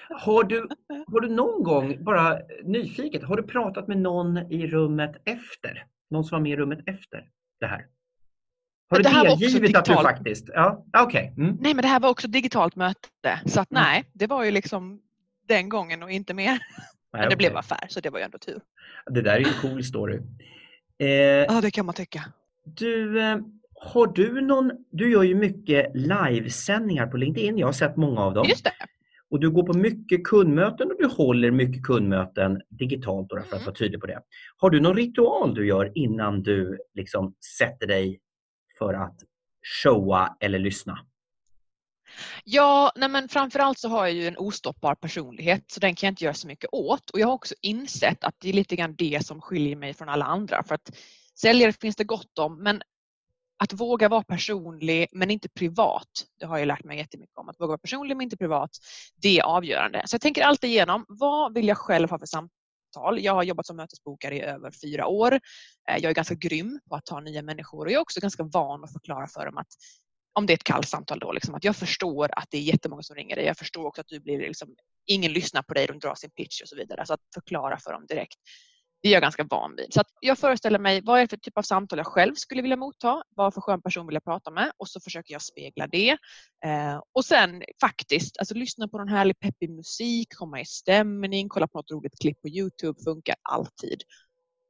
Har 0.10 0.44
du, 0.44 0.68
har 1.08 1.20
du 1.22 1.30
någon 1.30 1.64
gång, 1.64 2.04
bara 2.04 2.40
nyfiket, 2.64 3.24
har 3.24 3.38
du 3.38 3.44
pratat 3.44 3.88
med 3.88 3.98
någon 3.98 4.38
i 4.38 4.68
rummet 4.68 5.16
efter? 5.26 5.86
Någon 6.10 6.24
som 6.24 6.36
var 6.36 6.42
med 6.42 6.52
i 6.52 6.56
rummet 6.56 6.80
efter 6.86 7.30
det 7.60 7.68
här? 7.68 7.86
Har 8.90 8.98
du 8.98 9.04
det 9.04 9.36
delgivit 9.40 9.78
att 9.78 9.86
du 9.86 9.94
faktiskt... 9.94 10.50
Ja, 10.54 10.86
Okay. 11.04 11.28
Mm. 11.28 11.58
Nej, 11.62 11.74
men 11.74 11.82
det 11.82 11.88
här 11.88 12.00
var 12.00 12.10
också 12.10 12.28
digitalt 12.28 12.76
möte. 12.76 13.40
Så 13.46 13.62
att 13.62 13.72
mm. 13.72 13.84
nej, 13.84 14.04
det 14.14 14.28
var 14.28 14.44
ju 14.44 14.52
liksom 14.52 15.02
den 15.48 15.70
gången 15.70 16.04
och 16.04 16.12
inte 16.12 16.34
mer. 16.34 16.60
Men 17.12 17.22
det 17.22 17.28
okay. 17.28 17.38
blev 17.38 17.58
affär, 17.58 17.86
så 17.90 18.00
det 18.00 18.10
var 18.10 18.20
ju 18.20 18.26
ändå 18.26 18.38
tur. 18.38 18.62
Det 19.06 19.22
där 19.22 19.36
är 19.36 19.40
ju 19.40 19.46
en 19.46 19.62
cool 19.62 19.84
story. 19.84 20.20
Eh, 21.00 21.10
ja, 21.10 21.62
det 21.62 21.72
kan 21.72 21.86
man 21.86 21.96
tycka. 21.96 22.24
Du, 22.64 23.22
eh, 23.22 23.38
har 23.82 24.08
du 24.08 24.42
någon... 24.42 24.72
Du 24.92 25.12
gör 25.12 25.24
ju 25.24 25.36
mycket 25.36 25.92
livesändningar 25.94 27.08
på 27.08 27.18
LinkedIn. 27.18 27.58
Jag 27.58 27.68
har 27.68 27.74
sett 27.74 27.96
många 27.96 28.22
av 28.22 28.34
dem. 28.34 28.46
Just 28.50 28.64
det. 28.64 28.72
Och 29.30 29.40
du 29.40 29.50
går 29.52 29.64
på 29.64 29.78
mycket 29.78 30.24
kundmöten 30.24 30.92
och 30.92 30.98
du 31.00 31.08
håller 31.08 31.52
mycket 31.52 31.84
kundmöten 31.84 32.62
digitalt 32.70 33.30
då, 33.30 33.36
för 33.36 33.42
att 33.42 33.54
mm. 33.54 33.66
vara 33.66 33.76
tydlig 33.76 34.02
på 34.02 34.08
det. 34.08 34.22
Har 34.58 34.70
du 34.70 34.80
någon 34.80 34.96
ritual 34.96 35.54
du 35.54 35.68
gör 35.68 35.92
innan 35.96 36.44
du 36.44 36.80
liksom 36.94 37.36
sätter 37.60 37.88
dig 37.88 38.20
för 38.78 38.94
att 38.94 39.24
showa 39.84 40.38
eller 40.40 40.60
lyssna? 40.60 41.00
Ja, 42.44 42.92
nej 42.96 43.10
men 43.10 43.30
framförallt 43.30 43.80
så 43.80 43.90
har 43.90 44.06
jag 44.06 44.16
ju 44.16 44.28
en 44.28 44.38
ostoppbar 44.38 44.96
personlighet 44.96 45.72
så 45.72 45.80
den 45.80 45.96
kan 45.96 46.08
jag 46.08 46.12
inte 46.12 46.24
göra 46.24 46.34
så 46.34 46.48
mycket 46.48 46.70
åt 46.72 47.10
och 47.10 47.20
jag 47.20 47.28
har 47.28 47.34
också 47.34 47.56
insett 47.62 48.24
att 48.24 48.36
det 48.40 48.50
är 48.50 48.54
lite 48.54 48.76
grann 48.76 48.96
det 48.96 49.26
som 49.26 49.42
skiljer 49.42 49.76
mig 49.76 49.94
från 49.94 50.10
alla 50.10 50.26
andra 50.26 50.64
för 50.64 50.76
att 50.76 50.92
säljare 51.40 51.74
finns 51.74 51.96
det 51.96 52.04
gott 52.04 52.40
om 52.40 52.64
men 52.64 52.82
att 53.58 53.74
våga 53.74 54.10
vara 54.10 54.24
personlig 54.24 55.08
men 55.12 55.32
inte 55.32 55.50
privat, 55.50 56.26
det 56.40 56.46
har 56.46 56.58
jag 56.58 56.68
lärt 56.68 56.84
mig 56.84 56.98
jättemycket 56.98 57.38
om. 57.38 57.50
Att 57.50 57.60
våga 57.60 57.68
vara 57.68 57.78
personlig 57.78 58.18
men 58.18 58.24
inte 58.24 58.38
privat, 58.38 58.70
det 59.16 59.40
är 59.40 59.44
avgörande. 59.44 60.04
Så 60.06 60.14
jag 60.14 60.22
tänker 60.22 60.44
alltid 60.44 60.70
igenom, 60.70 61.06
vad 61.08 61.54
vill 61.54 61.68
jag 61.68 61.78
själv 61.78 62.10
ha 62.10 62.20
för 62.20 62.26
samtal 62.26 62.65
samtal. 62.96 63.24
Jag 63.24 63.34
har 63.34 63.44
jobbat 63.44 63.66
som 63.66 63.78
mötesbokare 63.78 64.36
i 64.36 64.42
över 64.42 64.72
fyra 64.72 65.08
år. 65.08 65.34
Eh, 65.90 65.98
jag 65.98 66.10
är 66.10 66.14
ganska 66.14 66.36
grym 66.36 66.80
på 66.90 66.96
att 66.96 67.06
ta 67.06 67.20
nya 67.20 67.42
människor 67.42 67.86
och 67.86 67.92
jag 67.92 67.98
är 67.98 68.02
också 68.02 68.20
ganska 68.20 68.44
van 68.44 68.84
att 68.84 68.92
förklara 68.92 69.28
för 69.28 69.46
dem 69.46 69.58
att 69.58 69.68
om 70.38 70.46
det 70.46 70.54
är 70.54 70.56
ett 70.56 70.64
kallt 70.64 70.88
samtal 70.88 71.20
då, 71.20 71.32
liksom, 71.32 71.56
att 71.56 71.64
jag 71.64 71.76
förstår 71.76 72.30
att 72.32 72.48
det 72.52 72.58
är 72.58 72.62
jättemånga 72.62 73.04
som 73.04 73.16
ringer 73.16 73.36
dig. 73.36 73.46
Jag 73.46 73.58
förstår 73.58 73.86
också 73.86 74.02
att 74.02 74.08
du 74.08 74.20
blir 74.20 74.40
liksom, 74.40 74.76
ingen 75.06 75.34
lyssnar 75.34 75.62
på 75.62 75.74
dig, 75.74 75.88
de 75.88 76.00
drar 76.00 76.16
sin 76.16 76.30
pitch 76.30 76.62
och 76.62 76.68
så 76.68 76.76
vidare. 76.76 77.00
Alltså 77.00 77.14
att 77.14 77.22
förklara 77.34 77.78
för 77.80 77.94
dem 77.94 78.06
direkt. 78.08 78.38
Det 79.06 79.10
är 79.10 79.14
jag 79.14 79.22
ganska 79.22 79.44
van 79.50 79.76
vid. 79.76 79.94
Så 79.94 80.02
jag 80.20 80.38
föreställer 80.38 80.80
mig 80.80 81.02
vad 81.04 81.18
är 81.18 81.22
det 81.22 81.28
för 81.28 81.38
typ 81.38 81.58
av 81.58 81.62
samtal 81.62 82.00
jag 82.00 82.08
själv 82.08 82.36
skulle 82.36 82.62
vilja 82.62 82.78
motta? 82.78 83.24
Vad 83.36 83.54
för 83.54 83.62
skön 83.62 83.82
person 83.82 84.08
vill 84.08 84.14
jag 84.14 84.24
prata 84.24 84.52
med? 84.52 84.72
Och 84.78 84.88
så 84.88 85.00
försöker 85.00 85.34
jag 85.34 85.42
spegla 85.42 85.88
det. 85.88 86.10
Eh, 86.66 87.02
och 87.14 87.26
sen 87.26 87.64
faktiskt, 87.82 88.38
alltså 88.40 88.56
lyssna 88.56 88.88
på 88.88 88.98
någon 88.98 89.08
härlig 89.08 89.40
peppig 89.40 89.70
musik, 89.70 90.28
komma 90.36 90.62
i 90.62 90.66
stämning, 90.66 91.50
kolla 91.50 91.68
på 91.68 91.78
något 91.78 91.92
roligt 91.92 92.20
klipp 92.22 92.42
på 92.42 92.50
Youtube 92.50 93.04
funkar 93.04 93.36
alltid. 93.50 94.02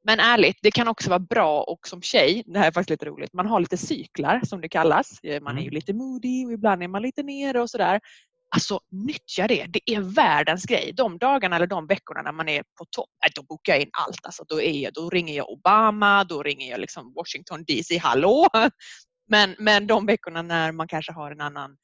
Men 0.03 0.19
ärligt, 0.19 0.57
det 0.61 0.71
kan 0.71 0.87
också 0.87 1.09
vara 1.09 1.19
bra 1.19 1.63
och 1.63 1.87
som 1.87 2.01
tjej, 2.01 2.43
det 2.45 2.59
här 2.59 2.67
är 2.67 2.71
faktiskt 2.71 2.89
lite 2.89 3.05
roligt, 3.05 3.33
man 3.33 3.47
har 3.47 3.59
lite 3.59 3.77
cyklar 3.77 4.41
som 4.43 4.61
det 4.61 4.69
kallas. 4.69 5.19
Man 5.41 5.57
är 5.57 5.61
ju 5.61 5.67
mm. 5.67 5.73
lite 5.73 5.93
moody 5.93 6.45
och 6.45 6.51
ibland 6.51 6.83
är 6.83 6.87
man 6.87 7.01
lite 7.01 7.23
nere 7.23 7.61
och 7.61 7.69
sådär. 7.69 7.99
Alltså 8.49 8.79
nyttja 8.91 9.47
det. 9.47 9.65
Det 9.69 9.81
är 9.85 10.15
världens 10.15 10.65
grej. 10.65 10.93
De 10.97 11.17
dagarna 11.17 11.55
eller 11.55 11.67
de 11.67 11.87
veckorna 11.87 12.21
när 12.21 12.31
man 12.31 12.49
är 12.49 12.63
på 12.63 12.85
topp, 12.91 13.09
då 13.35 13.43
bokar 13.43 13.73
jag 13.73 13.81
in 13.81 13.89
allt. 13.91 14.25
Alltså, 14.25 14.43
då, 14.47 14.61
är 14.61 14.71
jag, 14.71 14.93
då 14.93 15.09
ringer 15.09 15.35
jag 15.35 15.49
Obama, 15.49 16.23
då 16.23 16.43
ringer 16.43 16.71
jag 16.71 16.79
liksom 16.79 17.13
Washington 17.15 17.63
DC, 17.67 17.97
hallå! 17.97 18.47
Men, 19.27 19.55
men 19.59 19.87
de 19.87 20.05
veckorna 20.05 20.41
när 20.41 20.71
man 20.71 20.87
kanske 20.87 21.11
har 21.11 21.31
en 21.31 21.41
annan 21.41 21.77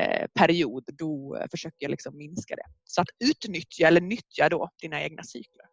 eh, 0.00 0.26
period, 0.38 0.84
då 0.98 1.44
försöker 1.50 1.76
jag 1.78 1.90
liksom 1.90 2.16
minska 2.16 2.56
det. 2.56 2.62
Så 2.84 3.00
att 3.00 3.08
utnyttja 3.24 3.86
eller 3.86 4.00
nyttja 4.00 4.48
då 4.48 4.70
dina 4.82 5.02
egna 5.02 5.22
cykler. 5.22 5.66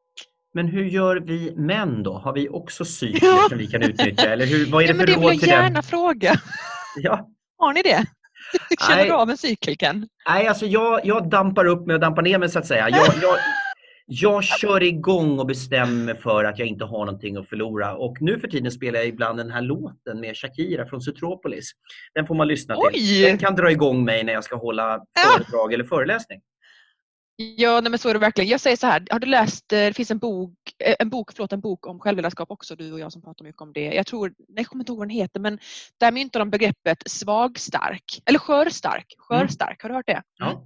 Men 0.54 0.68
hur 0.68 0.86
gör 0.86 1.16
vi 1.16 1.56
män 1.56 2.04
då? 2.04 2.14
Har 2.14 2.34
vi 2.34 2.50
också 2.50 2.86
cykler 2.86 3.30
ja. 3.30 3.46
som 3.50 3.58
vi 3.58 3.68
kan 3.68 3.84
utnyttja? 3.84 4.30
Eller 4.34 4.46
hur, 4.46 4.72
vad 4.72 4.84
är 4.84 4.94
det 4.94 4.94
ja, 4.94 5.00
för 5.00 5.22
råd 5.22 5.32
till 5.32 5.40
Det 5.40 5.46
vill 5.46 5.50
jag 5.50 5.64
gärna 5.64 5.82
fråga. 5.82 6.36
Ja. 6.96 7.30
Har 7.58 7.74
ni 7.74 7.82
det? 7.82 8.06
Känner 8.88 9.06
du 9.06 9.12
av 9.12 9.30
en 9.30 9.38
cykel 9.38 9.76
Ken? 9.76 10.08
Nej, 10.30 10.48
alltså 10.48 10.66
jag, 10.66 11.02
jag 11.04 11.30
dampar 11.30 11.66
upp 11.66 11.88
mig 11.88 11.94
och 11.94 12.00
dampar 12.00 12.22
ner 12.22 12.38
mig 12.38 12.50
så 12.50 12.60
att 12.60 12.68
säga. 12.68 12.90
Jag, 12.90 13.08
jag, 13.22 13.38
jag 14.06 14.44
kör 14.44 14.84
igång 14.84 15.40
och 15.40 15.46
bestämmer 15.46 16.14
för 16.14 16.44
att 16.44 16.60
jag 16.60 16.68
inte 16.68 16.86
har 16.86 17.06
någonting 17.06 17.38
att 17.38 17.50
förlora. 17.50 17.96
Och 17.96 18.18
nu 18.20 18.40
för 18.40 18.48
tiden 18.48 18.72
spelar 18.72 19.00
jag 19.00 19.08
ibland 19.08 19.38
den 19.38 19.52
här 19.52 19.62
låten 19.62 20.20
med 20.20 20.38
Shakira 20.38 20.86
från 20.86 21.02
Sutropolis. 21.02 21.72
Den 22.14 22.28
får 22.28 22.36
man 22.36 22.48
lyssna 22.48 22.76
till. 22.76 23.00
Oj. 23.02 23.22
Den 23.22 23.38
kan 23.38 23.56
dra 23.56 23.72
igång 23.72 24.06
mig 24.06 24.24
när 24.24 24.34
jag 24.34 24.44
ska 24.44 24.56
hålla 24.56 25.02
föredrag 25.20 25.72
ja. 25.72 25.74
eller 25.74 25.84
föreläsning. 25.84 26.42
Ja, 27.40 27.82
nej, 27.82 27.90
men 27.90 28.00
så 28.00 28.10
är 28.10 28.14
det 28.14 28.20
verkligen. 28.20 28.50
Jag 28.50 28.62
säger 28.62 28.78
så 28.78 28.88
här, 28.88 29.08
har 29.10 29.20
du 29.20 29.28
läst, 29.28 29.74
eh, 29.74 29.78
det 29.78 29.94
finns 29.94 30.12
en 30.12 30.18
bok, 30.18 30.54
eh, 30.86 30.96
en 31.00 31.10
bok, 31.10 31.32
förlåt, 31.34 31.54
en 31.54 31.62
bok 31.62 31.88
om 31.88 32.00
självledarskap 32.00 32.52
också, 32.52 32.76
du 32.76 32.94
och 32.94 33.00
jag 33.00 33.12
som 33.12 33.22
pratar 33.22 33.46
mycket 33.46 33.62
om 33.62 33.74
det. 33.74 33.94
Jag 33.94 34.06
tror, 34.08 34.28
nej, 34.38 34.48
jag 34.56 34.66
kommer 34.66 34.82
inte 34.82 34.92
ihåg 34.92 35.00
vad 35.00 35.08
den 35.08 35.16
heter, 35.16 35.40
men 35.40 35.60
där 36.00 36.12
myntar 36.12 36.40
de 36.40 36.50
begreppet 36.50 36.98
svagstark, 37.06 38.22
eller 38.26 38.40
skörstark. 38.40 39.16
Skörstark, 39.18 39.70
mm. 39.70 39.78
har 39.82 39.90
du 39.90 39.96
hört 39.96 40.08
det? 40.08 40.22
Ja. 40.38 40.64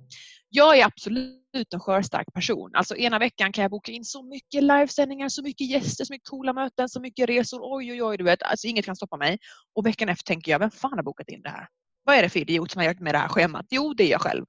Jag 0.50 0.80
är 0.80 0.86
absolut 0.86 1.74
en 1.74 1.80
skörstark 1.80 2.34
person. 2.34 2.72
Alltså 2.74 2.96
ena 2.96 3.20
veckan 3.20 3.52
kan 3.52 3.62
jag 3.62 3.72
boka 3.72 3.92
in 3.92 4.06
så 4.06 4.24
mycket 4.24 4.64
livesändningar, 4.64 5.30
så 5.30 5.44
mycket 5.44 5.70
gäster, 5.70 6.06
så 6.06 6.14
mycket 6.14 6.30
coola 6.30 6.54
möten, 6.54 6.90
så 6.90 7.00
mycket 7.02 7.30
resor. 7.30 7.60
Oj, 7.64 7.92
oj, 7.92 8.04
oj, 8.04 8.18
du 8.18 8.24
vet. 8.24 8.44
Alltså 8.44 8.68
inget 8.68 8.86
kan 8.86 8.96
stoppa 8.96 9.18
mig. 9.18 9.40
Och 9.76 9.86
veckan 9.86 10.10
efter 10.10 10.26
tänker 10.26 10.52
jag, 10.52 10.60
vem 10.60 10.72
fan 10.72 10.94
har 10.94 11.04
bokat 11.04 11.30
in 11.30 11.42
det 11.42 11.50
här? 11.50 11.68
Vad 12.04 12.16
är 12.16 12.24
det 12.24 12.30
för 12.30 12.40
idiot 12.40 12.72
som 12.72 12.82
har 12.82 12.88
gjort 12.88 13.00
med 13.00 13.14
det 13.14 13.18
här 13.18 13.28
schemat? 13.28 13.66
Jo, 13.70 13.94
det 13.94 14.04
är 14.04 14.12
jag 14.12 14.22
själv. 14.22 14.46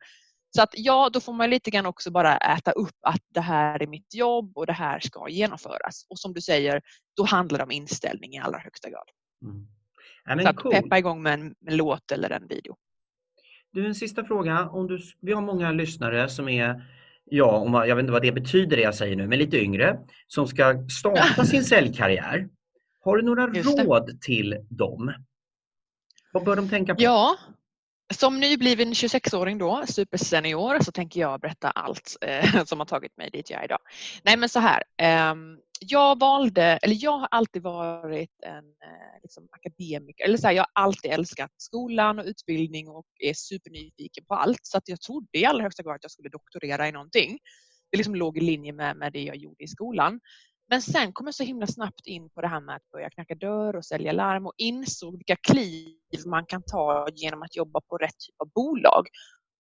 Så 0.57 0.63
att 0.63 0.71
ja, 0.73 1.11
då 1.13 1.21
får 1.21 1.33
man 1.33 1.51
lite 1.51 1.71
grann 1.71 1.87
också 1.87 2.11
bara 2.11 2.37
äta 2.37 2.73
upp 2.73 2.97
att 3.03 3.23
det 3.29 3.41
här 3.41 3.83
är 3.83 3.87
mitt 3.87 4.15
jobb 4.15 4.59
och 4.59 4.67
det 4.67 4.73
här 4.73 5.01
ska 5.01 5.29
genomföras. 5.29 6.07
Och 6.09 6.19
som 6.19 6.35
du 6.35 6.41
säger, 6.41 6.83
då 7.17 7.25
handlar 7.25 7.59
det 7.59 7.65
om 7.65 7.71
inställning 7.71 8.35
i 8.35 8.39
allra 8.39 8.59
högsta 8.59 8.91
grad. 8.91 9.09
Mm. 9.45 10.43
Så 10.43 10.49
att 10.49 10.57
cool. 10.57 10.73
peppa 10.73 10.99
igång 10.99 11.23
med 11.23 11.35
en, 11.35 11.55
en 11.67 11.77
låt 11.77 12.13
eller 12.13 12.31
en 12.31 12.47
video. 12.47 12.77
Du, 13.73 13.87
en 13.87 13.95
sista 13.95 14.25
fråga. 14.25 14.69
Om 14.69 14.87
du, 14.87 14.99
vi 15.21 15.33
har 15.33 15.43
många 15.43 15.73
lyssnare 15.73 16.29
som 16.29 16.49
är, 16.49 16.85
ja, 17.25 17.57
om, 17.57 17.75
jag 17.75 17.97
vet 17.97 18.03
inte 18.03 18.13
vad 18.13 18.23
det 18.23 18.33
betyder 18.33 18.77
det 18.77 18.83
jag 18.83 18.95
säger 18.95 19.17
nu, 19.17 19.27
men 19.27 19.39
lite 19.39 19.59
yngre, 19.59 19.99
som 20.27 20.47
ska 20.47 20.89
starta 20.89 21.45
sin 21.47 21.65
säljkarriär. 21.65 22.49
Har 23.05 23.17
du 23.17 23.23
några 23.23 23.47
råd 23.47 24.21
till 24.21 24.57
dem? 24.71 25.15
Vad 26.33 26.45
bör 26.45 26.57
de 26.57 26.69
tänka 26.69 26.95
på? 26.95 27.03
Ja, 27.03 27.37
som 28.13 28.41
nybliven 28.41 28.93
26-åring 28.93 29.59
då, 29.59 29.85
supersenior, 29.87 30.83
så 30.83 30.93
tänker 30.93 31.21
jag 31.21 31.41
berätta 31.41 31.71
allt 31.71 32.17
eh, 32.21 32.65
som 32.65 32.79
har 32.79 32.87
tagit 32.87 33.17
mig 33.17 33.31
dit 33.31 33.51
jag 33.51 33.61
är 33.61 33.65
idag. 33.65 33.79
Nej 34.25 34.37
men 34.37 34.49
så 34.49 34.61
här, 34.61 34.83
eh, 35.03 35.35
jag 35.81 36.21
valde, 36.21 36.63
eller 36.63 36.97
jag 37.01 37.19
har 37.19 37.29
alltid 37.31 37.63
varit 37.63 38.31
en 38.47 38.65
eh, 38.65 39.23
liksom, 39.23 39.49
akademiker, 39.51 40.25
eller 40.25 40.37
så 40.37 40.47
här, 40.47 40.55
jag 40.55 40.63
har 40.63 40.85
alltid 40.85 41.11
älskat 41.11 41.51
skolan 41.57 42.19
och 42.19 42.25
utbildning 42.25 42.89
och 42.89 43.07
är 43.19 43.35
supernyfiken 43.35 44.25
på 44.25 44.35
allt. 44.35 44.61
Så 44.63 44.79
att 44.79 44.89
jag 44.89 45.01
trodde 45.01 45.39
i 45.39 45.45
allra 45.45 45.63
högsta 45.63 45.83
grad 45.83 45.95
att 45.95 46.05
jag 46.05 46.11
skulle 46.11 46.29
doktorera 46.29 46.89
i 46.89 46.93
någonting. 46.93 47.39
Det 47.91 47.97
liksom 47.97 48.15
låg 48.15 48.39
i 48.39 48.41
linje 48.41 48.73
med, 48.73 48.97
med 48.97 49.13
det 49.13 49.23
jag 49.23 49.37
gjorde 49.37 49.65
i 49.65 49.69
skolan. 49.69 50.21
Men 50.73 50.83
sen 50.83 51.13
kom 51.13 51.27
jag 51.27 51.35
så 51.35 51.45
himla 51.45 51.67
snabbt 51.67 52.07
in 52.07 52.31
på 52.31 52.41
det 52.41 52.49
här 52.49 52.61
med 52.61 52.77
att 52.77 52.91
börja 52.93 53.11
knacka 53.11 53.35
dörr 53.35 53.77
och 53.77 53.85
sälja 53.85 54.13
larm 54.13 54.47
och 54.47 54.53
insåg 54.57 55.17
vilka 55.17 55.37
kliv 55.37 55.97
man 56.27 56.47
kan 56.47 56.63
ta 56.63 57.09
genom 57.15 57.43
att 57.43 57.57
jobba 57.57 57.81
på 57.81 57.97
rätt 57.97 58.19
typ 58.19 58.35
av 58.41 58.51
bolag. 58.55 59.07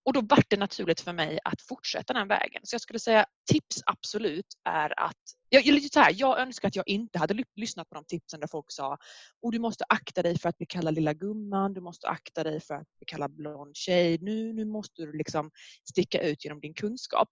Och 0.04 0.12
då 0.12 0.20
var 0.20 0.44
det 0.48 0.56
naturligt 0.56 1.00
för 1.00 1.12
mig 1.12 1.38
att 1.44 1.62
fortsätta 1.62 2.12
den 2.12 2.28
vägen. 2.28 2.60
Så 2.64 2.74
jag 2.74 2.80
skulle 2.80 2.98
säga 2.98 3.26
tips 3.50 3.82
absolut 3.86 4.46
är 4.64 5.00
att 5.00 5.16
jag, 5.48 5.66
lite 5.66 5.94
så 5.94 6.00
här, 6.00 6.14
jag 6.16 6.40
önskar 6.40 6.68
att 6.68 6.76
jag 6.76 6.88
inte 6.88 7.18
hade 7.18 7.44
lyssnat 7.56 7.88
på 7.88 7.94
de 7.94 8.04
tipsen 8.04 8.40
där 8.40 8.48
folk 8.48 8.66
sa 8.68 8.98
och 9.42 9.52
du 9.52 9.58
måste 9.58 9.84
akta 9.88 10.22
dig 10.22 10.38
för 10.38 10.48
att 10.48 10.58
bli 10.58 10.66
kallad 10.66 10.94
lilla 10.94 11.14
gumman, 11.14 11.74
du 11.74 11.80
måste 11.80 12.08
akta 12.08 12.44
dig 12.44 12.60
för 12.60 12.74
att 12.74 12.98
bli 12.98 13.04
kallad 13.06 13.36
blond 13.36 13.76
tjej. 13.76 14.18
Nu, 14.20 14.52
nu 14.52 14.64
måste 14.64 15.02
du 15.02 15.12
liksom 15.12 15.50
sticka 15.90 16.22
ut 16.22 16.44
genom 16.44 16.60
din 16.60 16.74
kunskap. 16.74 17.28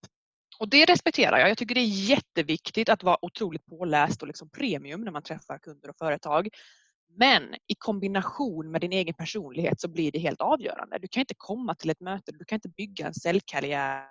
Och 0.61 0.69
det 0.69 0.85
respekterar 0.85 1.38
jag. 1.38 1.50
Jag 1.50 1.59
tycker 1.59 1.75
det 1.75 1.81
är 1.81 2.09
jätteviktigt 2.11 2.88
att 2.88 3.02
vara 3.02 3.17
otroligt 3.23 3.67
påläst 3.67 4.23
och 4.23 4.29
liksom 4.29 4.50
premium 4.50 5.00
när 5.00 5.12
man 5.12 5.23
träffar 5.23 5.59
kunder 5.59 5.88
och 5.88 5.97
företag. 5.97 6.49
Men 7.19 7.43
i 7.67 7.75
kombination 7.79 8.71
med 8.71 8.81
din 8.81 8.93
egen 8.93 9.14
personlighet 9.14 9.81
så 9.81 9.88
blir 9.88 10.12
det 10.12 10.19
helt 10.19 10.40
avgörande. 10.40 10.99
Du 10.99 11.09
kan 11.09 11.21
inte 11.21 11.35
komma 11.37 11.75
till 11.75 11.90
ett 11.90 12.00
möte, 12.00 12.33
du 12.33 12.45
kan 12.45 12.57
inte 12.57 12.69
bygga 12.69 13.07
en 13.07 13.14
säljkarriär 13.14 14.05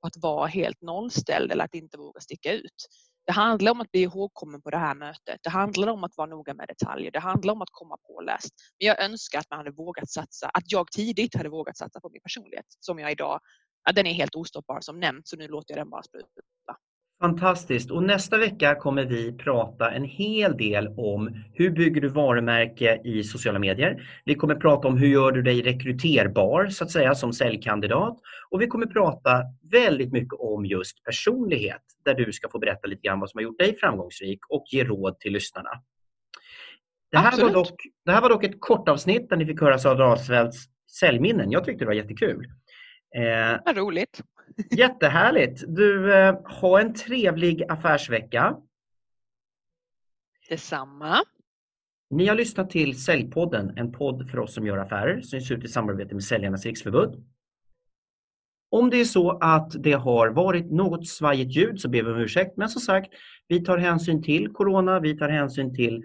på 0.00 0.06
att 0.06 0.16
vara 0.16 0.46
helt 0.46 0.82
nollställd 0.82 1.52
eller 1.52 1.64
att 1.64 1.74
inte 1.74 1.98
våga 1.98 2.20
sticka 2.20 2.52
ut. 2.52 2.88
Det 3.26 3.32
handlar 3.32 3.72
om 3.72 3.80
att 3.80 3.90
bli 3.90 4.02
ihågkommen 4.02 4.62
på 4.62 4.70
det 4.70 4.78
här 4.78 4.94
mötet. 4.94 5.40
Det 5.42 5.50
handlar 5.50 5.88
om 5.88 6.04
att 6.04 6.16
vara 6.16 6.26
noga 6.26 6.54
med 6.54 6.68
detaljer. 6.68 7.10
Det 7.10 7.20
handlar 7.20 7.52
om 7.52 7.62
att 7.62 7.70
komma 7.72 7.96
påläst. 7.96 8.54
Men 8.78 8.86
jag 8.86 9.00
önskar 9.00 9.38
att 9.38 9.50
man 9.50 9.58
hade 9.58 9.70
vågat 9.70 10.10
satsa, 10.10 10.48
att 10.48 10.72
jag 10.72 10.92
tidigt 10.92 11.34
hade 11.34 11.48
vågat 11.48 11.76
satsa 11.76 12.00
på 12.00 12.10
min 12.12 12.22
personlighet 12.22 12.66
som 12.80 12.98
jag 12.98 13.12
idag 13.12 13.40
ja, 13.86 13.92
den 13.92 14.06
är 14.06 14.12
helt 14.12 14.34
ostoppbar 14.34 14.80
som 14.80 15.00
nämnt 15.00 15.28
så 15.28 15.36
nu 15.36 15.48
låter 15.48 15.74
jag 15.74 15.80
den 15.80 15.90
bara 15.90 16.02
spruta. 16.02 16.26
Fantastiskt! 17.20 17.90
Och 17.90 18.02
nästa 18.02 18.38
vecka 18.38 18.74
kommer 18.74 19.04
vi 19.04 19.32
prata 19.32 19.90
en 19.90 20.04
hel 20.04 20.56
del 20.56 20.88
om 20.88 21.44
hur 21.54 21.70
bygger 21.70 22.00
du 22.00 22.08
varumärke 22.08 23.00
i 23.04 23.24
sociala 23.24 23.58
medier. 23.58 24.08
Vi 24.24 24.34
kommer 24.34 24.54
prata 24.54 24.88
om 24.88 24.96
hur 24.96 25.08
gör 25.08 25.32
du 25.32 25.42
dig 25.42 25.62
rekryterbar 25.62 26.68
så 26.68 26.84
att 26.84 26.90
säga 26.90 27.14
som 27.14 27.32
säljkandidat. 27.32 28.18
Och 28.50 28.62
vi 28.62 28.66
kommer 28.66 28.86
prata 28.86 29.42
väldigt 29.72 30.12
mycket 30.12 30.32
om 30.38 30.66
just 30.66 31.04
personlighet 31.04 31.82
där 32.04 32.14
du 32.14 32.32
ska 32.32 32.48
få 32.48 32.58
berätta 32.58 32.86
lite 32.86 33.02
grann 33.02 33.20
vad 33.20 33.30
som 33.30 33.38
har 33.38 33.42
gjort 33.42 33.58
dig 33.58 33.76
framgångsrik 33.80 34.40
och 34.48 34.64
ge 34.72 34.84
råd 34.84 35.18
till 35.18 35.32
lyssnarna. 35.32 35.70
Det 37.10 37.18
här, 37.18 37.42
var 37.42 37.50
dock, 37.50 37.82
det 38.04 38.12
här 38.12 38.20
var 38.20 38.28
dock 38.28 38.44
ett 38.44 38.60
kort 38.60 38.88
avsnitt 38.88 39.28
där 39.30 39.36
ni 39.36 39.46
fick 39.46 39.60
höra 39.60 39.78
Sara 39.78 39.94
Dahlsvelds 39.94 40.56
säljminnen. 41.00 41.50
Jag 41.50 41.64
tyckte 41.64 41.84
det 41.84 41.88
var 41.88 41.94
jättekul. 41.94 42.46
Eh, 43.16 43.60
Vad 43.64 43.76
roligt. 43.76 44.22
Jättehärligt. 44.70 45.64
Du, 45.68 46.14
eh, 46.14 46.34
ha 46.60 46.80
en 46.80 46.94
trevlig 46.94 47.62
affärsvecka. 47.68 48.56
Detsamma. 50.48 51.18
Ni 52.10 52.26
har 52.26 52.34
lyssnat 52.34 52.70
till 52.70 53.02
Säljpodden, 53.02 53.78
en 53.78 53.92
podd 53.92 54.30
för 54.30 54.38
oss 54.38 54.54
som 54.54 54.66
gör 54.66 54.78
affärer, 54.78 55.20
som 55.20 55.38
ges 55.38 55.50
ut 55.50 55.64
i 55.64 55.68
samarbete 55.68 56.14
med 56.14 56.24
Säljarnas 56.24 56.66
Riksförbund. 56.66 57.24
Om 58.70 58.90
det 58.90 59.00
är 59.00 59.04
så 59.04 59.38
att 59.38 59.82
det 59.82 59.92
har 59.92 60.28
varit 60.28 60.70
något 60.72 61.08
svajigt 61.08 61.56
ljud 61.56 61.80
så 61.80 61.88
ber 61.88 62.02
vi 62.02 62.10
om 62.10 62.18
ursäkt. 62.18 62.56
Men 62.56 62.68
som 62.68 62.80
sagt, 62.80 63.12
vi 63.48 63.64
tar 63.64 63.78
hänsyn 63.78 64.22
till 64.22 64.48
Corona, 64.52 65.00
vi 65.00 65.18
tar 65.18 65.28
hänsyn 65.28 65.74
till 65.74 66.04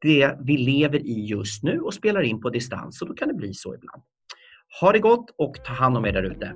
det 0.00 0.36
vi 0.44 0.56
lever 0.56 0.98
i 0.98 1.26
just 1.26 1.62
nu 1.62 1.80
och 1.80 1.94
spelar 1.94 2.22
in 2.22 2.40
på 2.40 2.50
distans 2.50 3.02
och 3.02 3.08
då 3.08 3.14
kan 3.14 3.28
det 3.28 3.34
bli 3.34 3.54
så 3.54 3.74
ibland. 3.74 4.02
Ha 4.70 4.92
det 4.92 4.98
gott 4.98 5.30
och 5.36 5.64
ta 5.64 5.72
hand 5.72 5.96
om 5.96 6.06
er 6.06 6.12
där 6.12 6.22
ute. 6.22 6.52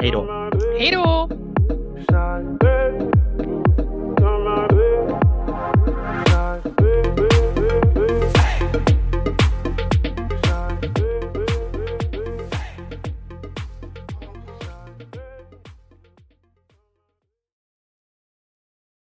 Hej 0.00 0.10
då! 0.10 0.50
Hej 0.78 0.90
då! 0.92 1.28